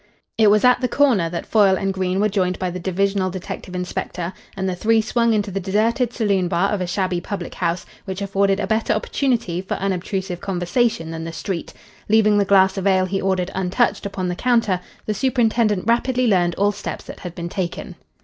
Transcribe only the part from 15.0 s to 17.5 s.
the superintendent rapidly learned all steps that had been